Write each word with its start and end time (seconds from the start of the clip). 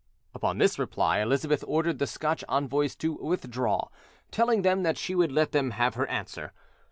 Upon 0.33 0.57
this 0.57 0.79
reply, 0.79 1.19
Elizabeth 1.19 1.63
ordered 1.67 1.99
the 1.99 2.07
Scotch 2.07 2.43
envoys 2.49 2.95
to 2.95 3.13
withdrew, 3.13 3.81
telling 4.31 4.63
them 4.63 4.81
that 4.81 4.97
she 4.97 5.13
would 5.13 5.31
let 5.31 5.51
them 5.51 5.69
have 5.77 5.93
her 5.93 6.07
answer. 6.07 6.53